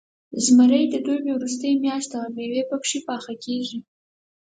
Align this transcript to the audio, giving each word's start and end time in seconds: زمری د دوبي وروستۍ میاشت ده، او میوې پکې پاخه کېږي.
زمری 0.43 0.83
د 0.89 0.95
دوبي 1.05 1.31
وروستۍ 1.33 1.73
میاشت 1.83 2.07
ده، 2.11 2.17
او 2.23 2.29
میوې 2.35 2.61
پکې 2.69 2.99
پاخه 3.07 3.33
کېږي. 3.45 3.79